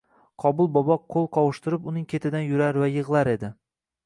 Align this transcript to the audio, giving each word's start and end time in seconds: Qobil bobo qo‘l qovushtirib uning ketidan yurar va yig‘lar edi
Qobil 0.43 0.69
bobo 0.77 0.97
qo‘l 1.15 1.29
qovushtirib 1.37 1.85
uning 1.93 2.09
ketidan 2.15 2.49
yurar 2.49 2.81
va 2.87 2.89
yig‘lar 2.97 3.31
edi 3.37 3.55